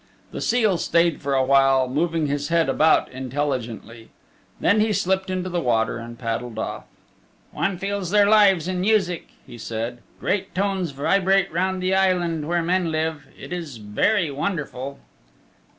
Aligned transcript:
The 0.31 0.41
seal 0.41 0.79
stayed 0.79 1.21
for 1.21 1.35
a 1.35 1.43
while 1.45 1.87
moving 1.87 2.25
his 2.25 2.47
head 2.47 2.69
about 2.69 3.11
intelligently. 3.11 4.09
Then 4.59 4.81
he 4.81 4.93
slipped 4.93 5.29
into 5.29 5.47
the 5.47 5.61
water 5.61 5.97
and 5.99 6.17
paddled 6.17 6.57
off. 6.57 6.85
"One 7.51 7.77
feels 7.77 8.09
their 8.09 8.25
lives 8.27 8.67
in 8.67 8.81
music," 8.81 9.27
he 9.45 9.59
said; 9.59 9.99
"great 10.19 10.55
tones 10.55 10.89
vibrate 10.89 11.53
round 11.53 11.83
the 11.83 11.93
island 11.93 12.47
where 12.47 12.63
men 12.63 12.91
live. 12.91 13.27
It 13.37 13.53
is 13.53 13.77
very 13.77 14.31
wonderful." 14.31 14.97